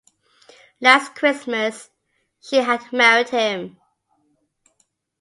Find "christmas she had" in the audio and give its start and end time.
1.13-2.91